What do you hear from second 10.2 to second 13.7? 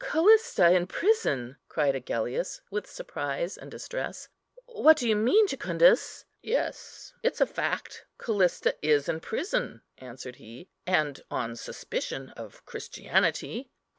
he, "and on suspicion of Christianity."